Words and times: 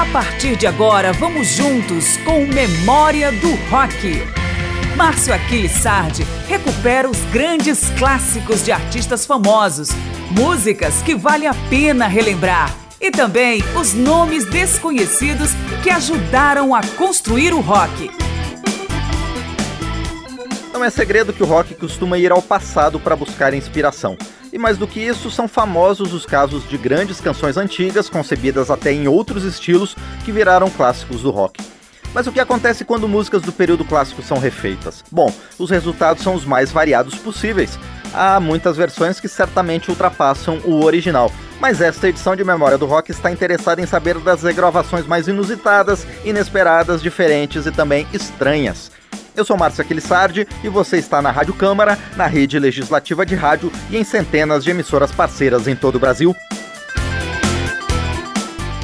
A 0.00 0.06
partir 0.06 0.56
de 0.56 0.66
agora, 0.66 1.12
vamos 1.12 1.48
juntos 1.48 2.16
com 2.24 2.46
Memória 2.46 3.30
do 3.32 3.50
Rock. 3.68 4.24
Márcio 4.96 5.34
Aquiles 5.34 5.72
Sardi 5.72 6.26
recupera 6.48 7.06
os 7.06 7.18
grandes 7.30 7.90
clássicos 7.98 8.64
de 8.64 8.72
artistas 8.72 9.26
famosos, 9.26 9.90
músicas 10.30 11.02
que 11.02 11.14
vale 11.14 11.46
a 11.46 11.52
pena 11.68 12.06
relembrar 12.06 12.74
e 12.98 13.10
também 13.10 13.62
os 13.78 13.92
nomes 13.92 14.46
desconhecidos 14.46 15.50
que 15.82 15.90
ajudaram 15.90 16.74
a 16.74 16.80
construir 16.96 17.52
o 17.52 17.60
rock. 17.60 18.10
Não 20.72 20.84
é 20.84 20.90
segredo 20.90 21.32
que 21.32 21.42
o 21.42 21.46
rock 21.46 21.74
costuma 21.74 22.16
ir 22.16 22.30
ao 22.30 22.40
passado 22.40 23.00
para 23.00 23.16
buscar 23.16 23.52
inspiração. 23.52 24.16
E 24.52 24.58
mais 24.58 24.78
do 24.78 24.86
que 24.86 25.00
isso, 25.00 25.30
são 25.30 25.48
famosos 25.48 26.12
os 26.12 26.24
casos 26.24 26.68
de 26.68 26.78
grandes 26.78 27.20
canções 27.20 27.56
antigas, 27.56 28.08
concebidas 28.08 28.70
até 28.70 28.92
em 28.92 29.08
outros 29.08 29.44
estilos, 29.44 29.96
que 30.24 30.32
viraram 30.32 30.70
clássicos 30.70 31.22
do 31.22 31.30
rock. 31.30 31.60
Mas 32.14 32.26
o 32.26 32.32
que 32.32 32.40
acontece 32.40 32.84
quando 32.84 33.08
músicas 33.08 33.42
do 33.42 33.52
período 33.52 33.84
clássico 33.84 34.22
são 34.22 34.38
refeitas? 34.38 35.04
Bom, 35.10 35.32
os 35.58 35.70
resultados 35.70 36.22
são 36.22 36.34
os 36.34 36.44
mais 36.44 36.70
variados 36.70 37.16
possíveis. 37.16 37.78
Há 38.12 38.40
muitas 38.40 38.76
versões 38.76 39.20
que 39.20 39.28
certamente 39.28 39.90
ultrapassam 39.90 40.60
o 40.64 40.84
original, 40.84 41.30
mas 41.60 41.80
esta 41.80 42.08
edição 42.08 42.34
de 42.34 42.42
Memória 42.42 42.78
do 42.78 42.86
Rock 42.86 43.12
está 43.12 43.30
interessada 43.30 43.80
em 43.80 43.86
saber 43.86 44.18
das 44.18 44.42
regravações 44.42 45.06
mais 45.06 45.28
inusitadas, 45.28 46.04
inesperadas, 46.24 47.00
diferentes 47.00 47.66
e 47.66 47.70
também 47.70 48.06
estranhas. 48.12 48.90
Eu 49.36 49.44
sou 49.44 49.56
Márcio 49.56 49.82
Aquilissardi 49.82 50.46
e 50.62 50.68
você 50.68 50.98
está 50.98 51.22
na 51.22 51.30
Rádio 51.30 51.54
Câmara, 51.54 51.98
na 52.16 52.26
rede 52.26 52.58
legislativa 52.58 53.24
de 53.24 53.34
rádio 53.34 53.72
e 53.90 53.96
em 53.96 54.04
centenas 54.04 54.64
de 54.64 54.70
emissoras 54.70 55.12
parceiras 55.12 55.68
em 55.68 55.76
todo 55.76 55.96
o 55.96 56.00
Brasil. 56.00 56.34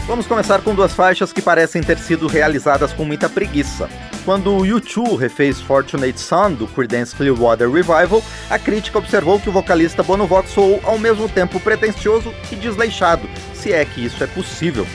Vamos 0.07 0.27
começar 0.27 0.61
com 0.61 0.73
duas 0.73 0.93
faixas 0.93 1.33
que 1.33 1.43
parecem 1.43 1.83
ter 1.83 1.99
sido 1.99 2.29
realizadas 2.29 2.93
com 2.93 3.05
muita 3.05 3.29
preguiça. 3.29 3.89
Quando 4.25 4.53
o 4.53 4.63
U2 4.63 5.19
refez 5.19 5.61
Fortunate 5.61 6.19
Son 6.19 6.53
do 6.53 6.69
Creedence 6.69 7.15
Clearwater 7.15 7.69
Revival, 7.69 8.23
a 8.49 8.59
crítica 8.59 8.99
observou 8.99 9.41
que 9.41 9.49
o 9.49 9.53
vocalista 9.53 10.05
Bono 10.05 10.27
Vox 10.27 10.51
soou 10.51 10.81
ao 10.85 10.97
mesmo 10.97 11.29
tempo 11.29 11.59
pretensioso 11.59 12.33
e 12.53 12.55
desleixado, 12.55 13.29
se 13.53 13.73
é 13.73 13.85
que 13.85 14.05
isso 14.05 14.23
é 14.23 14.27
possível. 14.29 14.87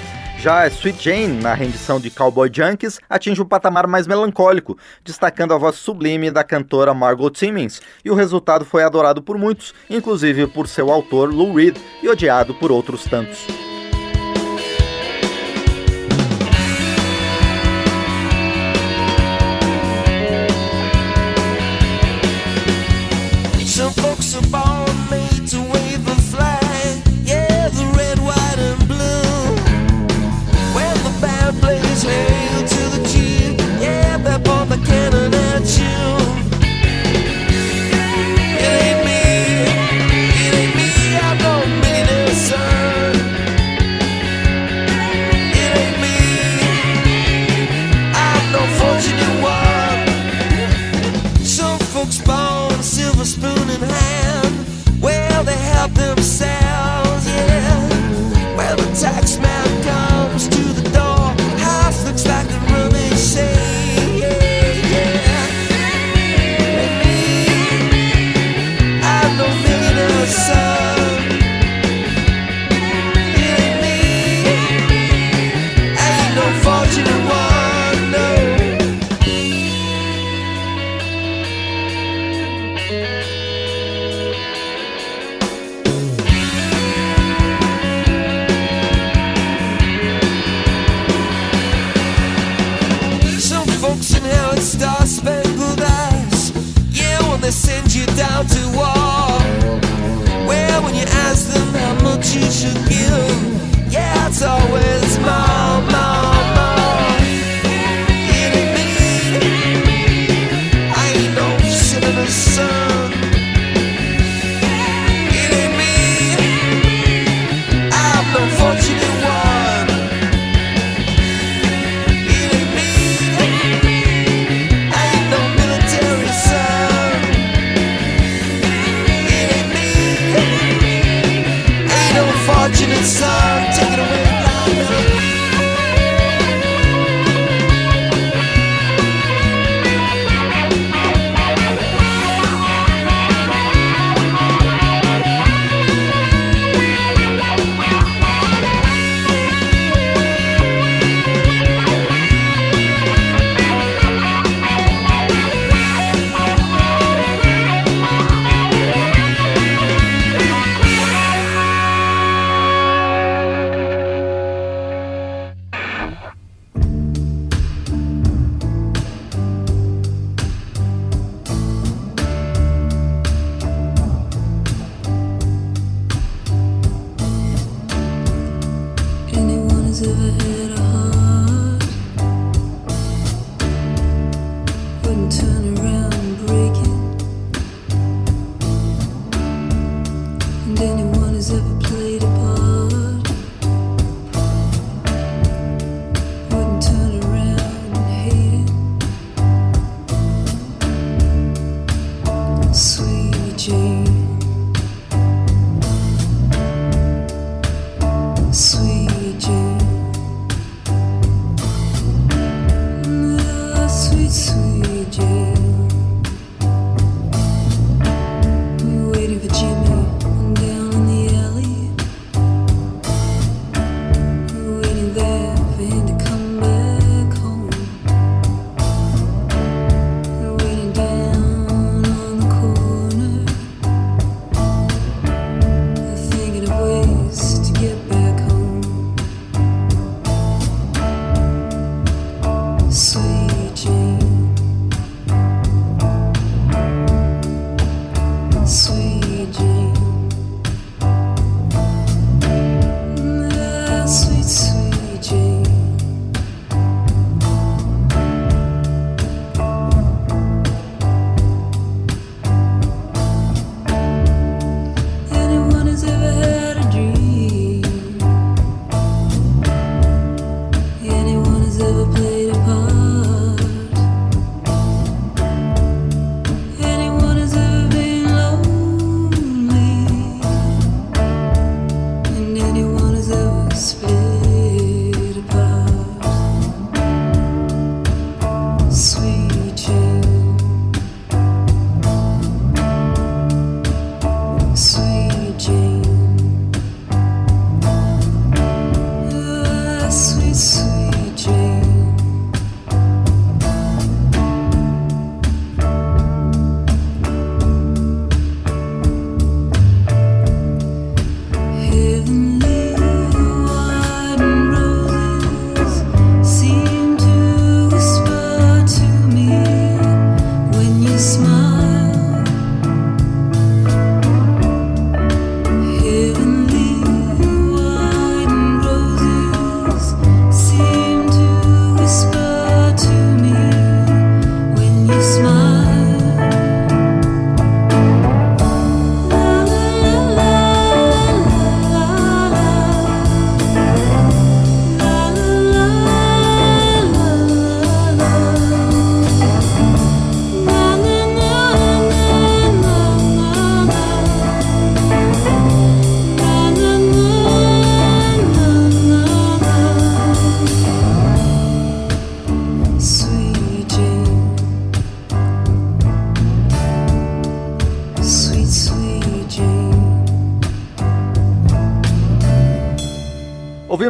Já 0.41 0.65
Sweet 0.65 1.03
Jane, 1.03 1.39
na 1.39 1.53
rendição 1.53 1.99
de 1.99 2.09
Cowboy 2.09 2.49
Junkies, 2.51 2.99
atinge 3.07 3.39
um 3.39 3.45
patamar 3.45 3.85
mais 3.85 4.07
melancólico, 4.07 4.75
destacando 5.05 5.53
a 5.53 5.57
voz 5.57 5.75
sublime 5.75 6.31
da 6.31 6.43
cantora 6.43 6.95
Margot 6.95 7.29
Timmins, 7.29 7.79
e 8.03 8.09
o 8.09 8.15
resultado 8.15 8.65
foi 8.65 8.81
adorado 8.81 9.21
por 9.21 9.37
muitos, 9.37 9.71
inclusive 9.87 10.47
por 10.47 10.67
seu 10.67 10.91
autor 10.91 11.31
Lou 11.31 11.53
Reed, 11.53 11.77
e 12.01 12.09
odiado 12.09 12.55
por 12.55 12.71
outros 12.71 13.03
tantos. 13.03 13.70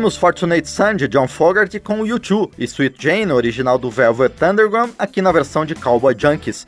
Ouvimos 0.01 0.17
Fortunate 0.17 0.67
Son 0.67 0.95
de 0.95 1.07
John 1.07 1.27
Fogerty 1.27 1.79
com 1.79 2.01
U2 2.01 2.49
e 2.57 2.63
Sweet 2.63 2.95
Jane, 2.97 3.31
original 3.31 3.77
do 3.77 3.91
Velvet 3.91 4.33
Underground, 4.43 4.89
aqui 4.97 5.21
na 5.21 5.31
versão 5.31 5.63
de 5.63 5.75
Cowboy 5.75 6.15
Junkies. 6.17 6.65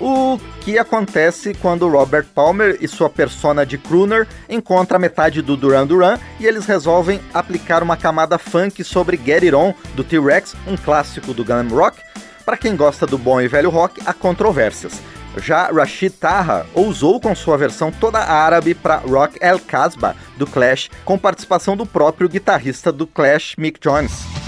O 0.00 0.40
que 0.62 0.78
acontece 0.78 1.52
quando 1.52 1.86
Robert 1.86 2.24
Palmer 2.34 2.78
e 2.80 2.88
sua 2.88 3.10
persona 3.10 3.66
de 3.66 3.76
crooner 3.76 4.26
encontram 4.48 4.96
a 4.96 4.98
metade 4.98 5.42
do 5.42 5.54
Duran 5.54 5.86
Duran 5.86 6.18
e 6.40 6.46
eles 6.46 6.64
resolvem 6.64 7.20
aplicar 7.34 7.82
uma 7.82 7.94
camada 7.94 8.38
funk 8.38 8.82
sobre 8.82 9.18
Get 9.22 9.42
It 9.42 9.54
On 9.54 9.74
do 9.94 10.02
T-Rex, 10.02 10.56
um 10.66 10.78
clássico 10.78 11.34
do 11.34 11.44
glam 11.44 11.68
rock. 11.68 12.00
Para 12.46 12.56
quem 12.56 12.74
gosta 12.74 13.06
do 13.06 13.18
bom 13.18 13.38
e 13.38 13.48
velho 13.48 13.68
rock, 13.68 14.00
há 14.06 14.14
controvérsias. 14.14 14.98
Já 15.36 15.70
Rashid 15.70 16.12
Taha 16.12 16.66
ousou 16.74 17.20
com 17.20 17.34
sua 17.34 17.56
versão 17.58 17.92
toda 17.92 18.18
árabe 18.18 18.74
para 18.74 18.96
Rock 18.96 19.38
El 19.40 19.58
Casbah 19.58 20.14
do 20.36 20.46
Clash, 20.46 20.90
com 21.04 21.18
participação 21.18 21.76
do 21.76 21.84
próprio 21.84 22.28
guitarrista 22.28 22.90
do 22.90 23.06
Clash, 23.06 23.54
Mick 23.56 23.78
Jones. 23.80 24.45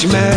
She 0.00 0.06
man. 0.06 0.29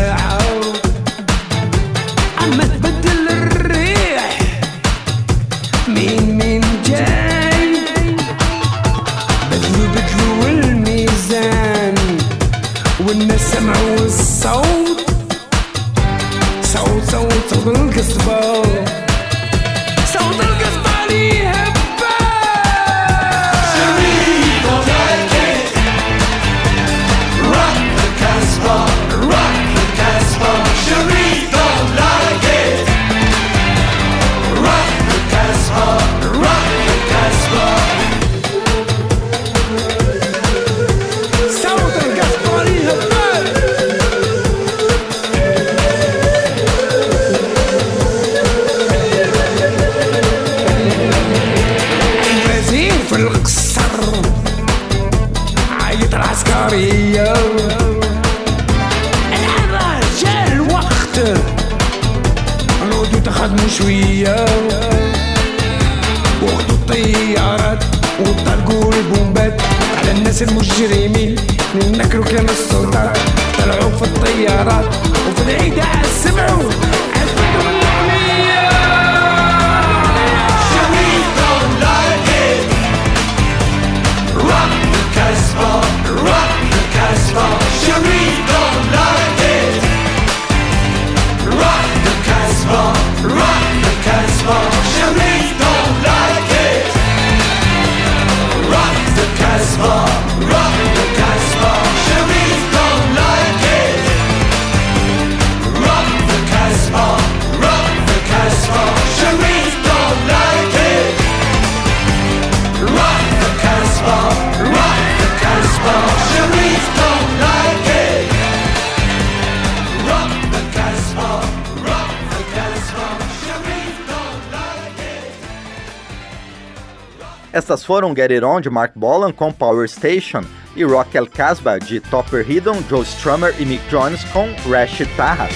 Estas 127.73 127.85
foram 127.85 128.13
Get 128.15 128.29
It 128.29 128.45
On 128.45 128.61
de 128.61 128.69
Mark 128.69 128.91
Bolan 128.95 129.31
com 129.31 129.51
Power 129.51 129.89
Station 129.89 130.41
e 130.75 130.83
Rock 130.83 131.17
El 131.17 131.25
Casbah 131.25 131.79
de 131.79 131.99
Topper 131.99 132.47
Hidden, 132.47 132.85
Joe 132.87 133.01
Strummer 133.01 133.55
e 133.57 133.65
Mick 133.65 133.83
Jones 133.89 134.23
com 134.25 134.47
Rashid 134.69 135.09
Taha. 135.17 135.49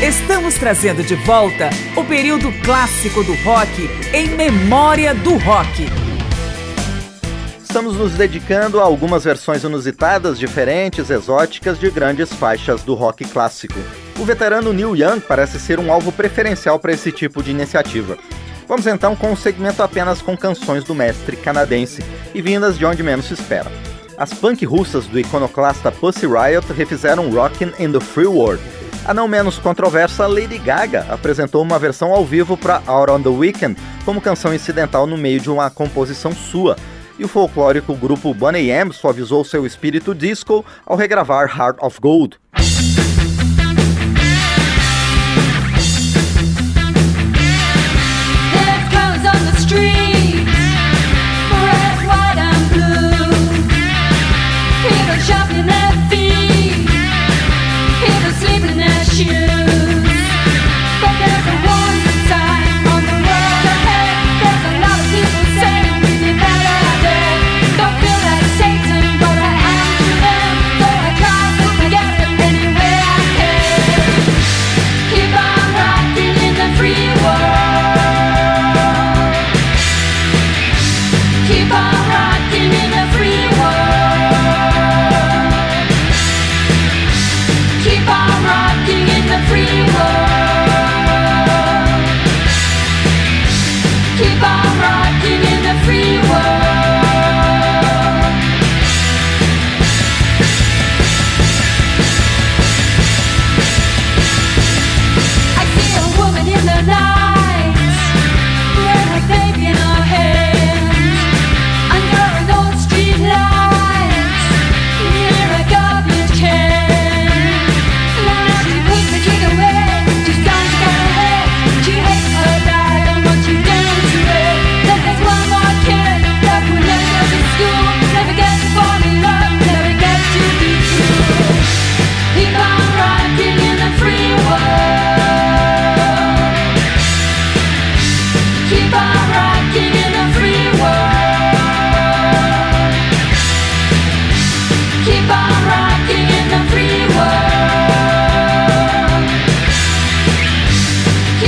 Estamos 0.00 0.54
trazendo 0.54 1.02
de 1.02 1.16
volta 1.16 1.68
o 1.96 2.04
período 2.04 2.52
clássico 2.62 3.24
do 3.24 3.34
rock 3.42 3.90
em 4.12 4.28
memória 4.28 5.16
do 5.16 5.36
rock. 5.38 5.97
Estamos 7.68 7.96
nos 7.96 8.14
dedicando 8.14 8.80
a 8.80 8.82
algumas 8.82 9.24
versões 9.24 9.62
inusitadas, 9.62 10.38
diferentes, 10.38 11.10
exóticas 11.10 11.78
de 11.78 11.90
grandes 11.90 12.32
faixas 12.32 12.82
do 12.82 12.94
rock 12.94 13.24
clássico 13.26 13.78
o 14.18 14.24
veterano 14.24 14.72
Neil 14.72 14.96
Young 14.96 15.20
parece 15.20 15.60
ser 15.60 15.78
um 15.78 15.92
alvo 15.92 16.10
preferencial 16.10 16.78
para 16.78 16.92
esse 16.92 17.12
tipo 17.12 17.40
de 17.40 17.52
iniciativa. 17.52 18.18
Vamos 18.66 18.86
então 18.86 19.14
com 19.14 19.30
um 19.30 19.36
segmento 19.36 19.80
apenas 19.80 20.20
com 20.20 20.36
canções 20.36 20.82
do 20.82 20.94
mestre 20.94 21.36
canadense 21.36 22.04
e 22.34 22.42
vindas 22.42 22.76
de 22.76 22.84
onde 22.84 23.02
menos 23.02 23.26
se 23.26 23.34
espera. 23.34 23.70
As 24.18 24.34
punk 24.34 24.64
russas 24.64 25.06
do 25.06 25.20
iconoclasta 25.20 25.92
Pussy 25.92 26.26
Riot 26.26 26.72
refizeram 26.72 27.30
Rockin' 27.30 27.72
in 27.78 27.92
the 27.92 28.00
Free 28.00 28.26
World. 28.26 28.60
A 29.04 29.14
não 29.14 29.28
menos 29.28 29.56
controversa 29.58 30.26
Lady 30.26 30.58
Gaga 30.58 31.06
apresentou 31.08 31.62
uma 31.62 31.78
versão 31.78 32.12
ao 32.12 32.24
vivo 32.24 32.56
para 32.56 32.82
Out 32.86 33.12
on 33.12 33.22
the 33.22 33.28
Weekend 33.28 33.80
como 34.04 34.20
canção 34.20 34.52
incidental 34.52 35.06
no 35.06 35.16
meio 35.16 35.40
de 35.40 35.48
uma 35.48 35.70
composição 35.70 36.32
sua, 36.32 36.76
e 37.18 37.24
o 37.24 37.28
folclórico 37.28 37.94
grupo 37.94 38.32
Boney 38.32 38.70
M 38.70 38.92
suavizou 38.92 39.44
seu 39.44 39.66
espírito 39.66 40.14
disco 40.14 40.64
ao 40.86 40.96
regravar 40.96 41.48
Heart 41.48 41.78
of 41.82 42.00
Gold. 42.00 42.38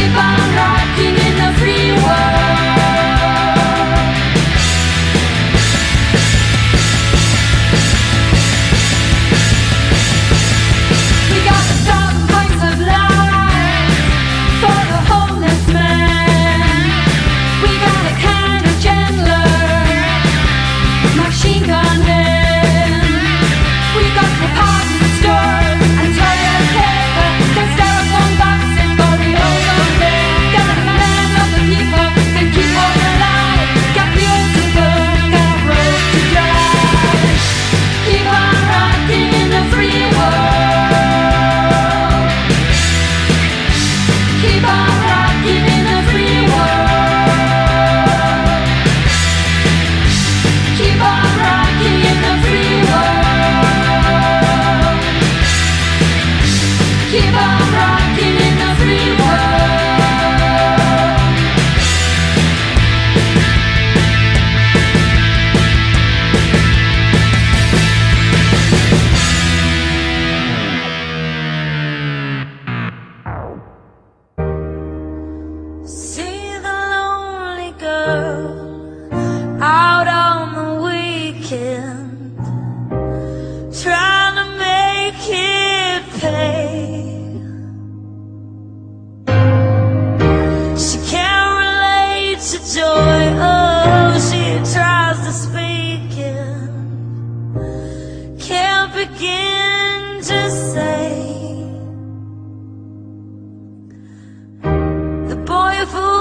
keep 0.00 0.16
on 0.16 0.39
beautiful 105.80 106.19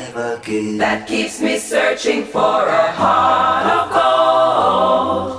never 0.00 0.40
give. 0.44 0.78
That 0.78 1.06
keeps 1.06 1.40
me 1.40 1.58
searching 1.58 2.24
for 2.24 2.66
a 2.68 2.92
heart 2.92 3.66
of 3.78 3.84
gold. 3.98 5.30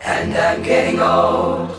And 0.00 0.34
I'm 0.34 0.62
getting 0.62 1.00
old. 1.00 1.75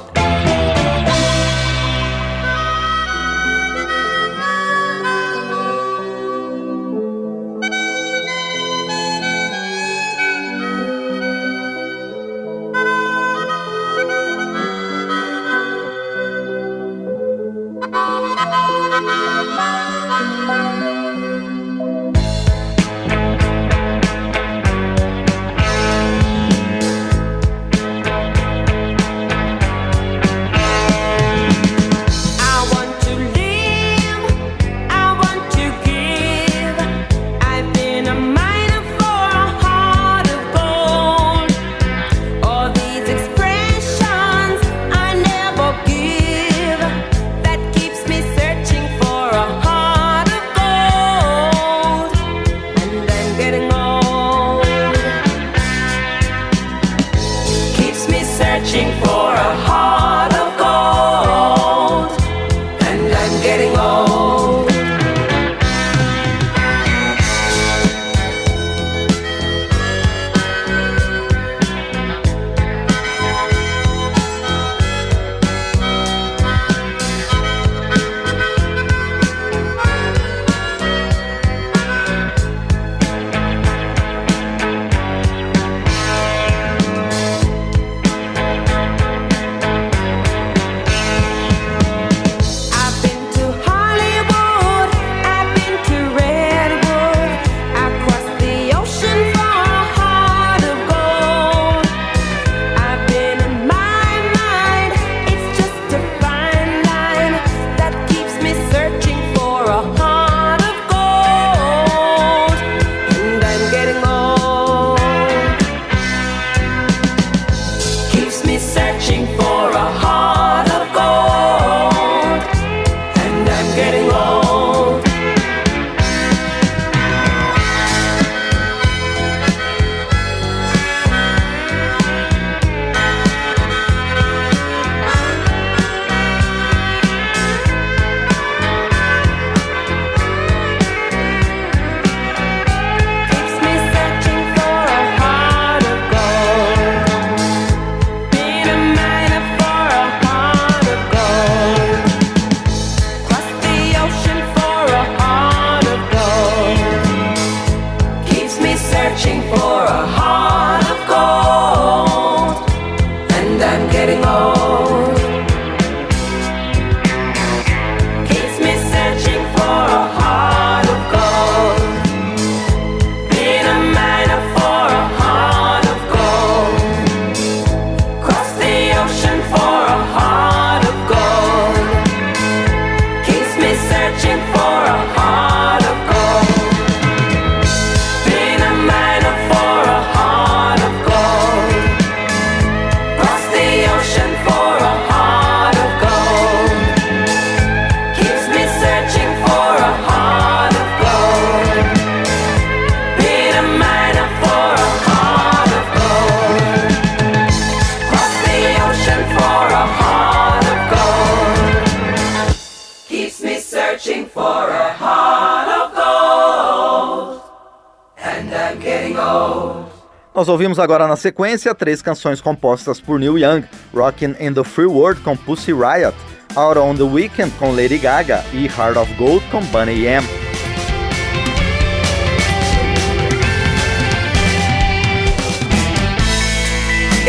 Nós 220.48 220.54
ouvimos 220.54 220.80
agora 220.80 221.06
na 221.10 221.18
sequência 221.18 221.76
três 221.76 222.02
canções 222.02 222.40
compostas 222.40 223.02
por 223.02 223.20
Neil 223.20 223.38
Young: 223.38 223.66
Rockin' 223.94 224.34
in 224.40 224.54
the 224.54 224.64
Free 224.64 224.86
World 224.86 225.20
com 225.20 225.36
Pussy 225.36 225.74
Riot, 225.74 226.16
Out 226.56 226.80
on 226.80 226.96
the 226.96 227.04
Weekend 227.04 227.52
com 227.60 227.72
Lady 227.72 227.98
Gaga 227.98 228.46
e 228.54 228.66
Heart 228.66 228.96
of 228.96 229.14
Gold 229.16 229.46
com 229.52 229.60
Bunny 229.66 230.06
M. 230.06 230.26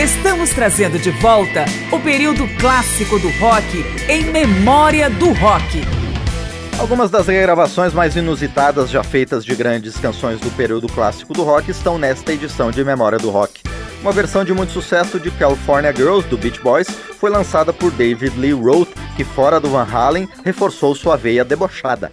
Estamos 0.01 0.51
trazendo 0.51 0.97
de 0.97 1.11
volta 1.11 1.65
o 1.91 1.99
período 1.99 2.47
clássico 2.61 3.19
do 3.19 3.31
rock 3.41 3.85
em 4.09 4.27
memória 4.27 5.11
do 5.11 5.33
rock. 5.33 6.08
Algumas 6.79 7.11
das 7.11 7.27
regravações 7.27 7.93
mais 7.93 8.15
inusitadas 8.15 8.89
já 8.89 9.03
feitas 9.03 9.45
de 9.45 9.53
grandes 9.57 9.97
canções 9.97 10.39
do 10.39 10.49
período 10.53 10.87
clássico 10.87 11.35
do 11.35 11.43
rock 11.43 11.73
estão 11.73 11.99
nesta 11.99 12.33
edição 12.33 12.71
de 12.71 12.85
Memória 12.85 13.19
do 13.19 13.31
Rock. 13.31 13.63
Uma 14.01 14.13
versão 14.13 14.45
de 14.45 14.55
muito 14.55 14.73
sucesso 14.73 15.19
de 15.19 15.29
California 15.33 15.93
Girls 15.93 16.29
do 16.29 16.39
Beach 16.39 16.61
Boys 16.61 16.89
foi 17.19 17.31
lançada 17.31 17.73
por 17.73 17.91
David 17.91 18.39
Lee 18.39 18.53
Roth, 18.53 18.91
que 19.17 19.25
fora 19.25 19.59
do 19.59 19.71
Van 19.71 19.89
Halen 19.91 20.29
reforçou 20.45 20.95
sua 20.95 21.17
veia 21.17 21.45
debochada. 21.45 22.13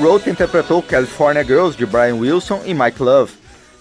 Roth 0.00 0.26
interpretou 0.28 0.82
California 0.82 1.44
Girls 1.44 1.76
de 1.76 1.84
Brian 1.84 2.14
Wilson 2.14 2.62
e 2.64 2.72
Mike 2.72 3.02
Love. 3.02 3.32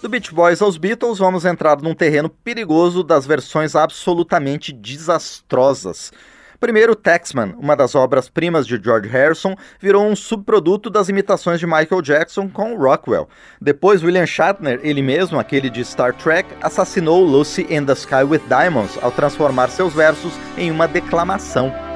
Do 0.01 0.09
Beach 0.09 0.33
Boys 0.33 0.61
aos 0.61 0.77
Beatles, 0.77 1.17
vamos 1.17 1.45
entrar 1.45 1.81
num 1.81 1.95
terreno 1.95 2.29
perigoso 2.29 3.03
das 3.03 3.25
versões 3.25 3.73
absolutamente 3.73 4.73
desastrosas. 4.73 6.11
Primeiro, 6.59 6.93
Taxman, 6.93 7.55
uma 7.57 7.73
das 7.73 7.95
obras-primas 7.95 8.67
de 8.67 8.77
George 8.83 9.07
Harrison, 9.07 9.55
virou 9.79 10.05
um 10.05 10.15
subproduto 10.15 10.89
das 10.89 11.07
imitações 11.07 11.57
de 11.57 11.65
Michael 11.65 12.01
Jackson 12.01 12.49
com 12.49 12.75
Rockwell. 12.75 13.29
Depois, 13.61 14.03
William 14.03 14.25
Shatner, 14.25 14.81
ele 14.83 15.01
mesmo, 15.01 15.39
aquele 15.39 15.69
de 15.69 15.85
Star 15.85 16.13
Trek, 16.13 16.49
assassinou 16.61 17.23
Lucy 17.23 17.65
in 17.69 17.85
the 17.85 17.93
Sky 17.93 18.23
with 18.27 18.41
Diamonds 18.49 18.99
ao 19.01 19.11
transformar 19.11 19.69
seus 19.69 19.93
versos 19.93 20.33
em 20.57 20.69
uma 20.69 20.85
declamação. 20.85 21.88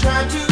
If 0.00 0.04
you 0.04 0.10
try 0.10 0.28
to 0.28 0.49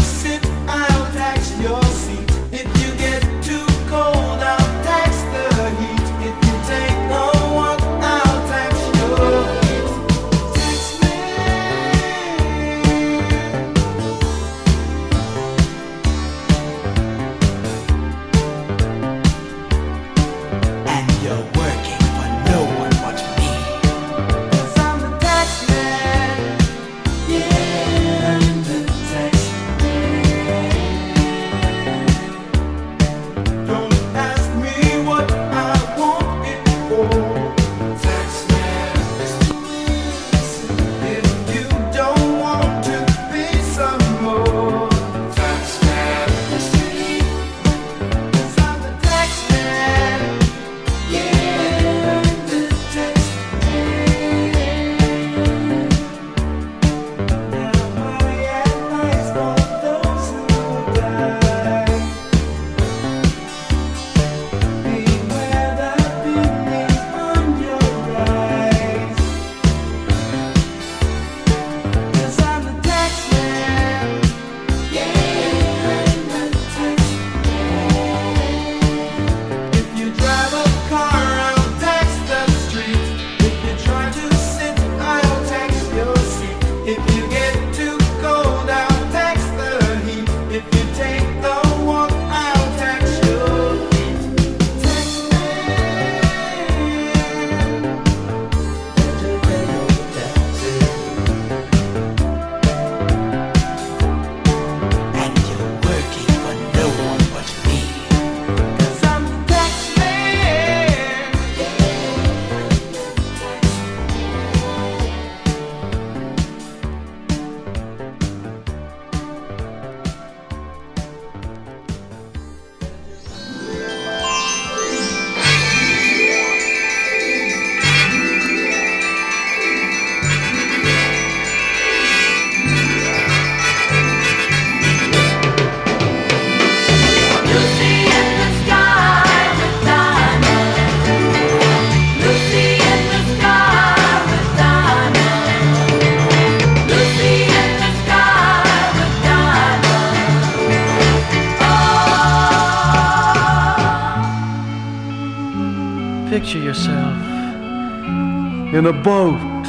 in 158.79 158.87
a 158.87 158.93
boat 158.93 159.67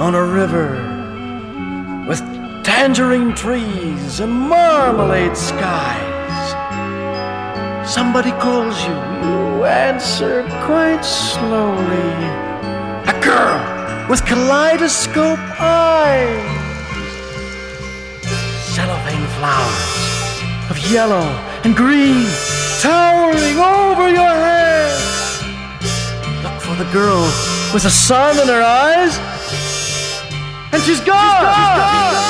on 0.00 0.14
a 0.14 0.24
river 0.24 0.70
with 2.08 2.20
tangerine 2.64 3.34
trees 3.34 4.20
and 4.20 4.32
marmalade 4.32 5.36
skies. 5.36 6.46
Somebody 7.86 8.30
calls 8.44 8.82
you, 8.86 8.94
you 9.26 9.64
answer 9.64 10.42
quite 10.64 11.04
slowly. 11.04 12.12
A 13.12 13.20
girl 13.22 13.60
with 14.08 14.24
kaleidoscope 14.24 15.44
eyes. 15.60 16.46
Cellophane 18.74 19.28
flowers 19.36 20.70
of 20.70 20.78
yellow 20.90 21.28
and 21.64 21.76
green 21.76 22.24
towering 22.80 23.58
over 23.58 24.08
your 24.08 24.34
head. 24.46 24.98
Look 26.42 26.58
for 26.62 26.74
the 26.82 26.90
girl 26.90 27.55
with 27.72 27.82
the 27.82 27.90
sun 27.90 28.38
in 28.38 28.48
her 28.48 28.62
eyes. 28.62 29.18
And 30.72 30.82
she's 30.82 31.00
gone. 31.00 31.46
Lucy 31.46 32.25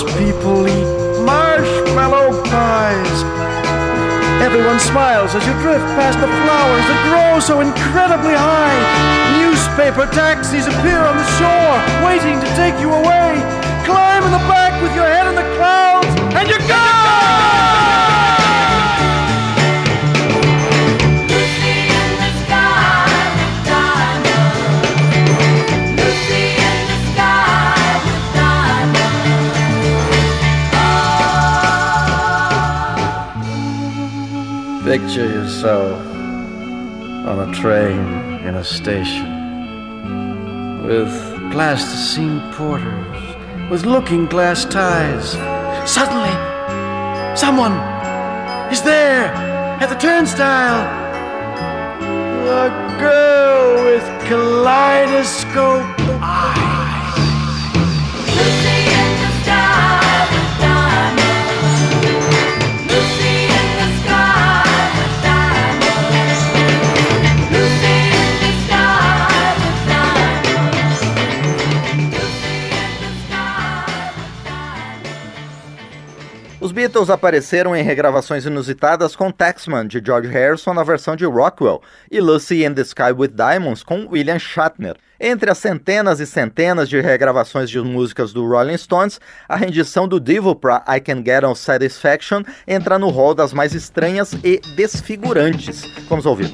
people 0.00 0.66
eat 0.66 0.88
marshmallow 1.20 2.42
pies. 2.48 3.18
Everyone 4.40 4.80
smiles 4.80 5.34
as 5.34 5.44
you 5.44 5.52
drift 5.60 5.84
past 6.00 6.16
the 6.16 6.26
flowers 6.26 6.84
that 6.88 7.00
grow 7.12 7.40
so 7.40 7.60
incredibly 7.60 8.32
high. 8.32 8.72
Newspaper 9.44 10.08
taxis 10.10 10.64
appear 10.66 10.96
on 10.96 11.20
the 11.20 11.28
shore, 11.36 11.76
waiting 12.08 12.40
to 12.40 12.48
take 12.56 12.80
you 12.80 12.88
away. 12.88 13.36
Climb 13.84 14.24
in 14.24 14.32
the 14.32 14.44
back 14.48 14.80
with 14.80 14.94
your 14.96 15.04
head 15.04 15.28
in 15.28 15.34
the 15.36 15.44
clouds, 15.60 16.08
and 16.40 16.48
you're 16.48 16.66
gone! 16.66 16.81
Picture 34.92 35.26
yourself 35.26 35.98
on 37.26 37.48
a 37.48 37.54
train 37.54 38.44
in 38.46 38.56
a 38.56 38.62
station 38.62 39.26
with 40.86 41.10
plasticine 41.50 42.42
porters 42.52 43.70
with 43.70 43.86
looking 43.86 44.26
glass 44.26 44.66
ties. 44.66 45.32
Suddenly, 45.90 46.34
someone 47.34 47.72
is 48.70 48.82
there 48.82 49.32
at 49.80 49.86
the 49.86 49.96
turnstile. 49.96 50.84
A 52.50 52.68
girl 53.00 53.84
with 53.86 54.04
kaleidoscope 54.28 56.01
Beatles 76.82 77.10
apareceram 77.10 77.76
em 77.76 77.82
regravações 77.84 78.44
inusitadas 78.44 79.14
com 79.14 79.30
Taxman, 79.30 79.86
de 79.86 80.02
George 80.04 80.28
Harrison, 80.28 80.74
na 80.74 80.82
versão 80.82 81.14
de 81.14 81.24
Rockwell, 81.24 81.80
e 82.10 82.20
Lucy 82.20 82.64
in 82.64 82.74
the 82.74 82.82
Sky 82.82 83.12
with 83.16 83.28
Diamonds, 83.28 83.84
com 83.84 84.08
William 84.10 84.36
Shatner. 84.36 84.96
Entre 85.20 85.48
as 85.48 85.58
centenas 85.58 86.18
e 86.18 86.26
centenas 86.26 86.88
de 86.88 87.00
regravações 87.00 87.70
de 87.70 87.78
músicas 87.80 88.32
do 88.32 88.44
Rolling 88.44 88.76
Stones, 88.76 89.20
a 89.48 89.54
rendição 89.54 90.08
do 90.08 90.18
Divo 90.18 90.56
para 90.56 90.82
I 90.88 90.98
Can 90.98 91.22
Get 91.24 91.42
No 91.42 91.54
Satisfaction 91.54 92.42
entra 92.66 92.98
no 92.98 93.10
rol 93.10 93.32
das 93.32 93.52
mais 93.52 93.74
estranhas 93.74 94.32
e 94.42 94.60
desfigurantes. 94.74 95.84
Vamos 96.08 96.26
ouvir. 96.26 96.52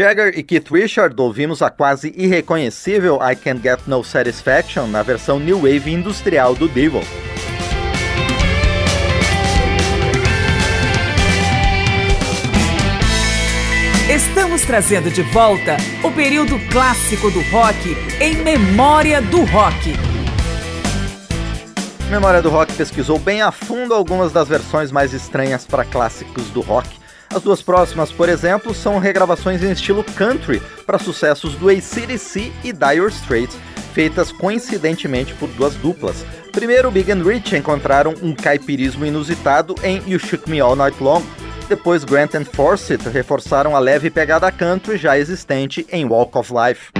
Jagger 0.00 0.32
e 0.34 0.42
Keith 0.42 0.70
Richard 0.70 1.14
ouvimos 1.20 1.60
a 1.60 1.68
quase 1.68 2.10
irreconhecível 2.16 3.18
I 3.22 3.36
Can't 3.36 3.60
Get 3.62 3.80
No 3.86 4.02
Satisfaction 4.02 4.86
na 4.86 5.02
versão 5.02 5.38
new 5.38 5.58
wave 5.58 5.92
industrial 5.92 6.54
do 6.54 6.66
Devil. 6.68 7.02
Estamos 14.10 14.62
trazendo 14.62 15.10
de 15.10 15.20
volta 15.20 15.76
o 16.02 16.10
período 16.10 16.58
clássico 16.70 17.30
do 17.30 17.42
rock 17.50 17.94
em 18.22 18.36
memória 18.36 19.20
do 19.20 19.44
rock. 19.44 19.92
Memória 22.10 22.40
do 22.40 22.48
Rock 22.48 22.72
pesquisou 22.72 23.18
bem 23.18 23.42
a 23.42 23.52
fundo 23.52 23.92
algumas 23.92 24.32
das 24.32 24.48
versões 24.48 24.90
mais 24.90 25.12
estranhas 25.12 25.66
para 25.66 25.84
clássicos 25.84 26.48
do 26.48 26.62
rock 26.62 26.99
as 27.32 27.42
duas 27.42 27.62
próximas, 27.62 28.10
por 28.10 28.28
exemplo, 28.28 28.74
são 28.74 28.98
regravações 28.98 29.62
em 29.62 29.70
estilo 29.70 30.02
country 30.02 30.60
para 30.84 30.98
sucessos 30.98 31.54
do 31.54 31.68
ACDC 31.68 32.52
e 32.64 32.72
Dire 32.72 33.06
Straits, 33.08 33.56
feitas 33.94 34.32
coincidentemente 34.32 35.32
por 35.34 35.48
duas 35.50 35.76
duplas. 35.76 36.24
Primeiro, 36.50 36.90
Big 36.90 37.10
and 37.12 37.22
Rich 37.22 37.54
encontraram 37.54 38.14
um 38.20 38.34
caipirismo 38.34 39.06
inusitado 39.06 39.76
em 39.84 40.02
You 40.08 40.18
Shook 40.18 40.50
Me 40.50 40.60
All 40.60 40.74
Night 40.74 41.00
Long. 41.00 41.22
Depois, 41.68 42.02
Grant 42.02 42.34
and 42.34 42.44
Forsyth 42.44 43.06
reforçaram 43.06 43.76
a 43.76 43.78
leve 43.78 44.10
pegada 44.10 44.50
country 44.50 44.98
já 44.98 45.16
existente 45.16 45.86
em 45.92 46.04
Walk 46.04 46.36
of 46.36 46.52
Life. 46.52 46.90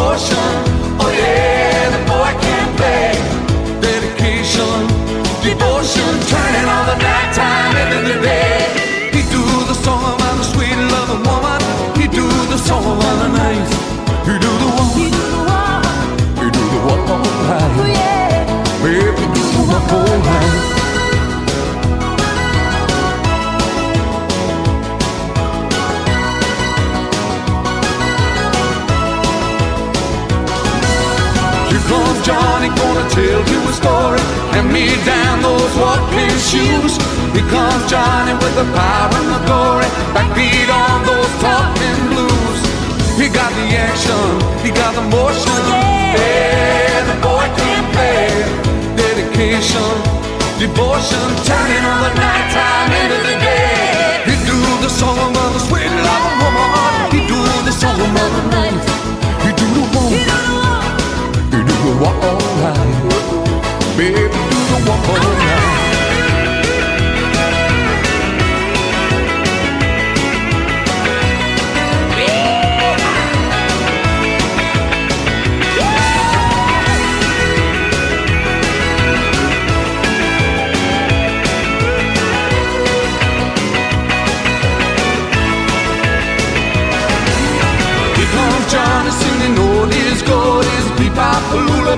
emotion 0.00 0.79
tell 33.10 33.42
you 33.50 33.60
a 33.66 33.72
story. 33.74 34.22
Hand 34.54 34.70
me 34.72 34.86
down 35.04 35.42
those 35.42 35.74
walking 35.76 36.36
shoes. 36.50 36.94
Here 37.34 37.46
comes 37.50 37.82
Johnny 37.90 38.34
with 38.38 38.54
the 38.54 38.66
power 38.74 39.10
and 39.18 39.28
the 39.34 39.40
glory. 39.46 39.88
Backbeat 40.14 40.70
on 40.70 40.98
those 41.06 41.32
talking 41.42 42.00
blues. 42.10 42.60
He 43.18 43.28
got 43.28 43.50
the 43.52 43.66
action, 43.76 44.26
he 44.64 44.70
got 44.70 44.94
the 44.94 45.04
motion. 45.12 45.60
Oh, 45.60 45.76
yeah, 45.76 46.16
hey, 46.16 47.04
the 47.04 47.16
boy 47.20 47.46
can 47.58 47.82
play. 47.92 48.32
Dedication, 48.96 49.92
devotion, 50.56 51.26
turning 51.44 51.84
all 51.84 52.00
the 52.06 52.12
nighttime 52.16 52.90
into 52.96 53.18
the 53.28 53.36
day. 53.44 54.24
He 54.24 54.34
do 54.48 54.56
the 54.80 54.88
song 54.88 55.36
of 55.36 55.50
the 55.52 55.60
sweet 55.68 55.92
love 56.06 56.32
woman. 56.40 57.12
He 57.12 57.20
do 57.28 57.38
the 57.66 57.74
song 57.76 58.00
of 58.00 58.30
the 58.36 58.44
night. 58.56 58.80
He 59.44 59.50
do 59.60 59.66
the 59.76 59.84
one. 60.00 60.12
He 61.52 61.60
do 61.60 61.76
the 61.76 61.94
one. 62.00 62.39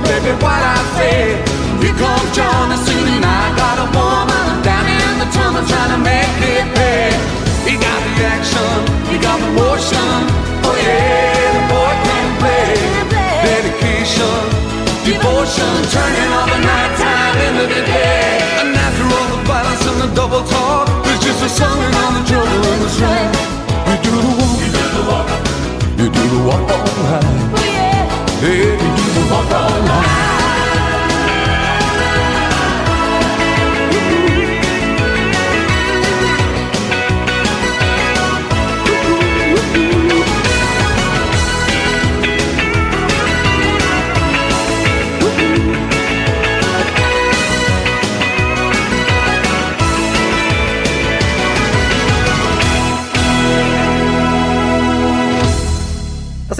What 0.01 0.63
I 0.63 0.79
say. 0.97 1.37
Here 1.83 1.95
comes 1.95 2.37
John 2.37 2.71
the 2.71 2.77
singing, 2.77 3.25
I 3.25 3.53
got 3.57 3.77
a 3.85 3.89
woman 3.93 4.63
down 4.63 4.87
in 4.87 5.19
the 5.19 5.29
tunnel 5.37 5.65
trying 5.67 5.91
to 5.91 5.99
make 5.99 6.49
it 6.49 6.52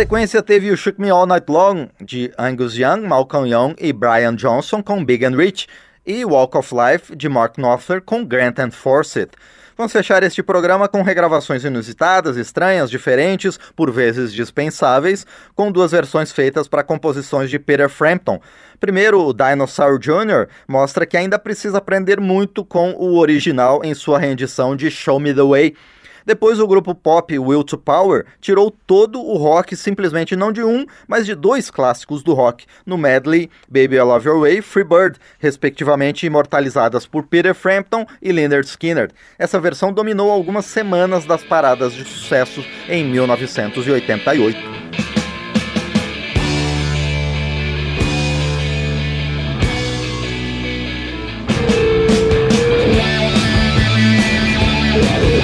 sequência 0.03 0.43
teve 0.43 0.69
o 0.73 0.77
Shook 0.77 1.01
Me 1.01 1.11
All 1.11 1.27
Night 1.27 1.47
Long, 1.49 1.89
de 2.01 2.33
Angus 2.37 2.77
Young, 2.77 3.07
Malcolm 3.07 3.49
Young 3.49 3.77
e 3.79 3.93
Brian 3.93 4.35
Johnson, 4.35 4.83
com 4.83 5.05
Big 5.05 5.25
and 5.25 5.37
Rich, 5.37 5.69
e 6.05 6.25
Walk 6.25 6.59
of 6.59 6.75
Life, 6.75 7.15
de 7.15 7.29
Mark 7.29 7.55
Knopfler, 7.55 8.03
com 8.03 8.25
Grant 8.25 8.59
and 8.59 8.73
Fawcett. 8.73 9.31
Vamos 9.77 9.93
fechar 9.93 10.25
este 10.25 10.43
programa 10.43 10.89
com 10.89 11.03
regravações 11.03 11.63
inusitadas, 11.63 12.37
estranhas, 12.37 12.91
diferentes, 12.91 13.57
por 13.77 13.93
vezes 13.93 14.33
dispensáveis, 14.33 15.25
com 15.55 15.71
duas 15.71 15.93
versões 15.93 16.33
feitas 16.33 16.67
para 16.67 16.83
composições 16.83 17.49
de 17.49 17.61
Peter 17.61 17.89
Frampton. 17.89 18.41
Primeiro, 18.81 19.25
o 19.25 19.33
Dinosaur 19.33 20.01
Jr. 20.01 20.49
mostra 20.67 21.07
que 21.07 21.17
ainda 21.17 21.39
precisa 21.39 21.79
aprender 21.79 22.21
muito 22.21 22.65
com 22.65 22.91
o 22.95 23.19
original 23.19 23.85
em 23.85 23.95
sua 23.95 24.19
rendição 24.19 24.75
de 24.75 24.91
Show 24.91 25.21
Me 25.21 25.33
the 25.33 25.43
Way. 25.43 25.77
Depois 26.25 26.61
o 26.61 26.67
grupo 26.67 26.95
pop 26.95 27.37
Will 27.39 27.65
to 27.65 27.79
Power 27.79 28.27
tirou 28.41 28.71
todo 28.71 29.21
o 29.21 29.37
rock 29.37 29.77
simplesmente 29.77 30.37
não 30.37 30.53
de 30.53 30.63
um, 30.63 30.87
mas 31.07 31.27
de 31.27 31.35
dois 31.35 31.71
clássicos 31.71 32.23
do 32.23 32.35
rock, 32.35 32.67
no 32.85 32.99
medley 32.99 33.51
Baby 33.69 33.97
I 33.97 34.03
Love 34.03 34.29
Your 34.29 34.41
Way 34.41 34.59
e 34.59 34.63
Free 34.63 34.85
Bird, 34.85 35.19
respectivamente 35.39 36.27
imortalizadas 36.27 37.07
por 37.07 37.25
Peter 37.25 37.55
Frampton 37.55 38.07
e 38.21 38.33
Leonard 38.33 38.67
Skinner. 38.67 39.11
Essa 39.39 39.61
versão 39.61 39.93
dominou 39.93 40.31
algumas 40.31 40.67
semanas 40.67 41.25
das 41.25 41.43
paradas 41.43 41.93
de 41.93 42.05
sucesso 42.05 42.65
em 42.89 43.05
1988. 43.05 45.22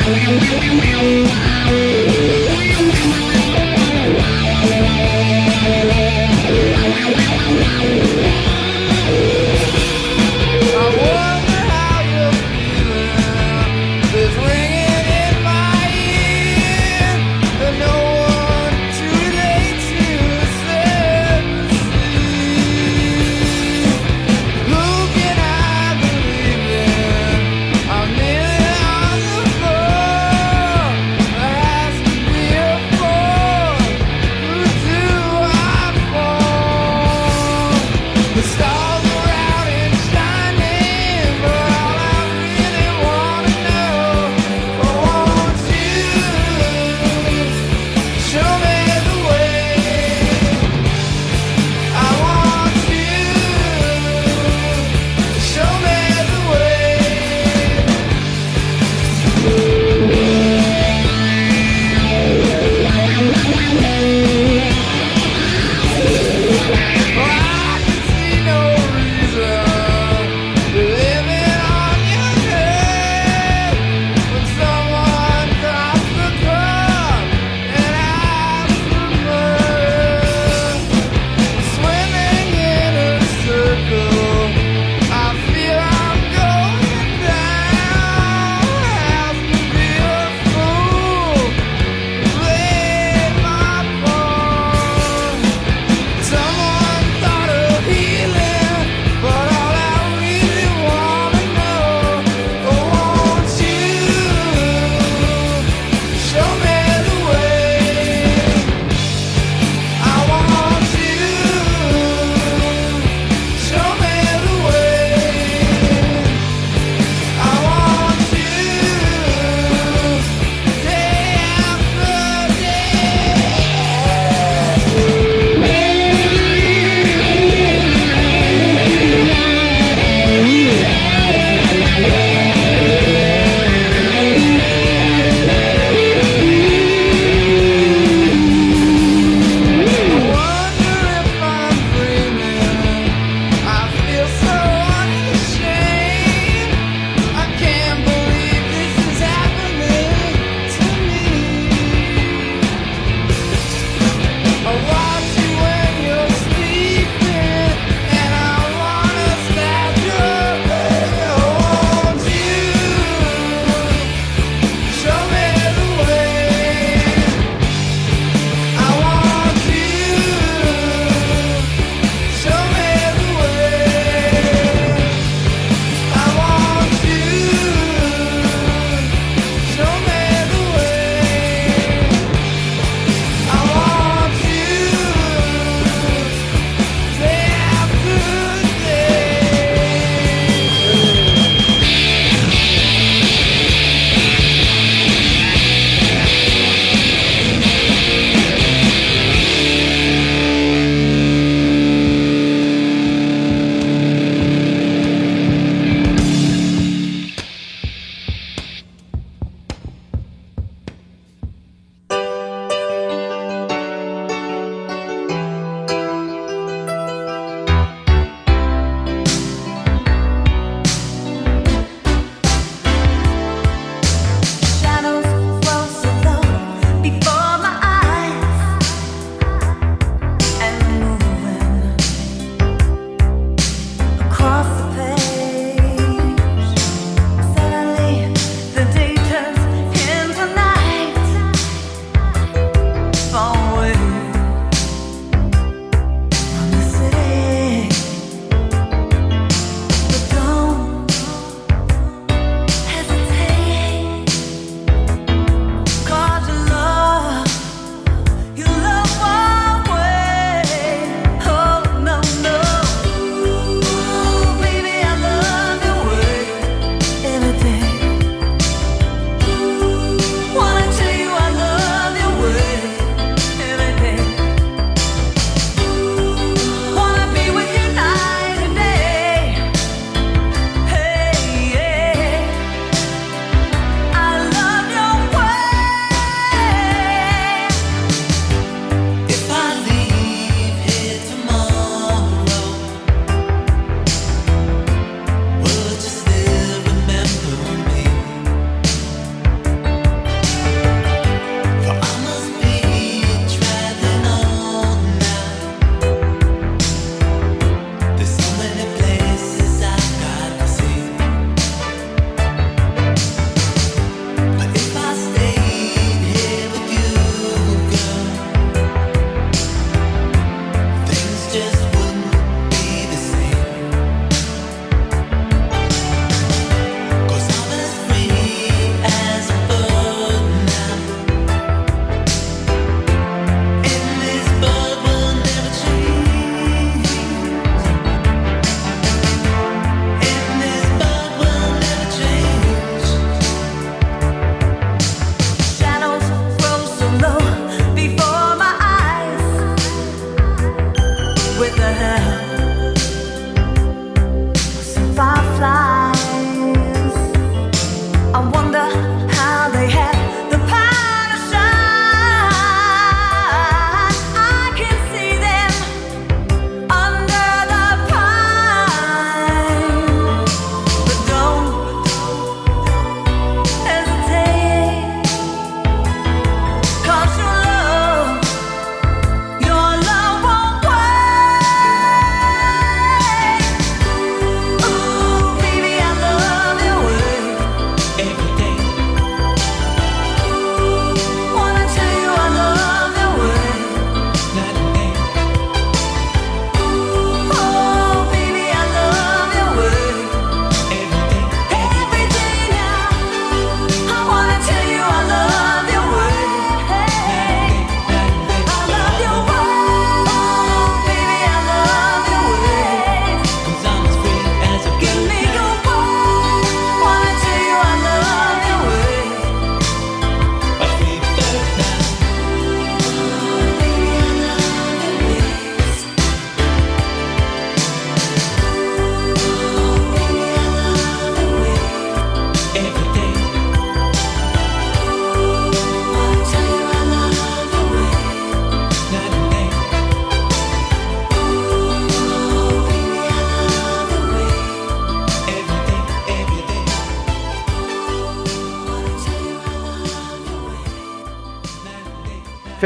Eu, 0.09 0.17
eu, 0.17 0.33
eu, 0.33 0.63
eu, 0.63 1.03
eu. 1.03 1.08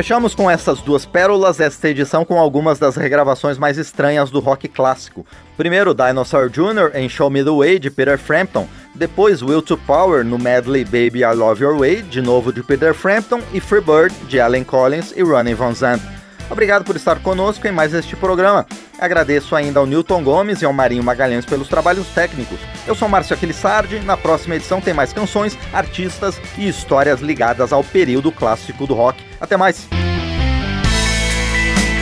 Fechamos 0.03 0.35
com 0.35 0.51
essas 0.51 0.81
duas 0.81 1.07
pérolas 1.07 1.61
esta 1.61 1.89
edição 1.89 2.25
com 2.25 2.37
algumas 2.37 2.77
das 2.77 2.97
regravações 2.97 3.57
mais 3.57 3.79
estranhas 3.79 4.33
do 4.33 4.41
rock 4.41 4.67
clássico. 4.67 5.25
Primeiro, 5.57 5.95
Dinosaur 5.95 6.51
Jr. 6.51 6.91
em 6.97 7.09
Show 7.09 7.31
Me 7.31 7.45
The 7.45 7.53
Way, 7.53 7.79
de 7.79 7.89
Peter 7.89 8.19
Frampton. 8.19 8.67
Depois, 8.97 9.43
Will 9.43 9.63
to 9.63 9.79
Power 9.79 10.25
no 10.25 10.41
medley 10.41 10.85
Baby 10.85 11.21
I 11.21 11.33
Love 11.37 11.63
Your 11.63 11.79
Way, 11.79 12.03
de 12.03 12.21
novo 12.21 12.53
de 12.53 12.65
Peter 12.65 12.93
Frampton. 12.93 13.41
E 13.53 13.61
Free 13.61 13.81
Bird, 13.81 14.13
de 14.29 14.41
Allen 14.41 14.65
Collins 14.65 15.15
e 15.17 15.23
Ronnie 15.23 15.55
Van 15.55 15.73
Zandt. 15.73 16.03
Obrigado 16.53 16.85
por 16.85 16.97
estar 16.97 17.19
conosco 17.21 17.67
em 17.67 17.73
mais 17.73 17.95
este 17.95 18.15
programa. 18.15 18.67
Agradeço 19.01 19.57
ainda 19.57 19.81
ao 19.81 19.87
Newton 19.87 20.23
Gomes 20.23 20.61
e 20.61 20.67
ao 20.67 20.73
Marinho 20.73 21.03
Magalhães 21.03 21.47
pelos 21.47 21.67
trabalhos 21.67 22.07
técnicos. 22.09 22.61
Eu 22.87 22.95
sou 22.95 23.09
Márcio 23.09 23.35
Aquilissardi, 23.35 24.01
na 24.01 24.19
próxima 24.19 24.55
edição 24.55 24.79
tem 24.79 24.93
mais 24.93 25.15
canções, 25.15 25.59
artistas 25.73 26.39
e 26.59 26.69
histórias 26.69 27.23
ligadas 27.23 27.73
ao 27.73 27.83
período 27.83 28.31
clássico 28.31 28.87
do 28.87 28.93
rock. 28.93 29.25
Até 29.41 29.57
mais! 29.57 29.89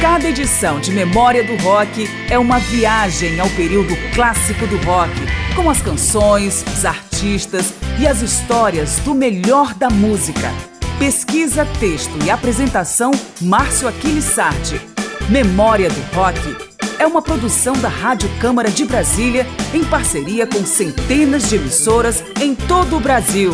Cada 0.01 0.29
edição 0.29 0.81
de 0.81 0.91
Memória 0.91 1.45
do 1.45 1.55
Rock 1.63 2.09
é 2.29 2.37
uma 2.37 2.59
viagem 2.59 3.39
ao 3.39 3.49
período 3.51 3.95
clássico 4.15 4.67
do 4.67 4.79
rock, 4.79 5.13
com 5.55 5.71
as 5.71 5.81
canções, 5.81 6.65
os 6.67 6.85
artistas 6.85 7.73
e 8.01 8.07
as 8.07 8.21
histórias 8.21 8.99
do 9.01 9.15
melhor 9.15 9.75
da 9.75 9.89
música. 9.91 10.51
Pesquisa, 11.01 11.65
texto 11.81 12.13
e 12.27 12.31
apresentação 12.31 13.11
Márcio 13.41 13.89
Aquiles 13.89 14.23
Sardi. 14.23 14.79
Memória 15.31 15.89
do 15.89 16.15
Rock 16.15 16.39
é 16.99 17.07
uma 17.07 17.23
produção 17.23 17.73
da 17.81 17.89
Rádio 17.89 18.29
Câmara 18.39 18.71
de 18.71 18.85
Brasília 18.85 19.47
em 19.73 19.83
parceria 19.83 20.47
com 20.47 20.63
centenas 20.67 21.49
de 21.49 21.57
emissoras 21.57 22.23
em 22.39 22.55
todo 22.55 22.99
o 22.99 23.01
Brasil. 23.01 23.53